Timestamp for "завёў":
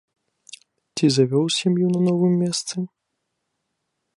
1.17-1.45